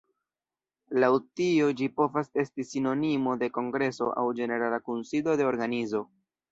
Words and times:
Laŭ 1.03 1.09
tio 1.41 1.67
ĝi 1.81 1.89
povas 1.99 2.31
esti 2.45 2.67
sinonimo 2.71 3.37
de 3.45 3.53
kongreso 3.59 4.11
aŭ 4.23 4.29
ĝenerala 4.43 4.85
kunsido 4.91 5.41
de 5.43 5.51
organizo. 5.55 6.09